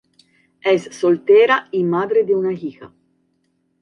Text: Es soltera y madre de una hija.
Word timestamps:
Es 0.63 0.89
soltera 0.95 1.67
y 1.71 1.83
madre 1.83 2.23
de 2.23 2.33
una 2.33 2.53
hija. 2.53 2.91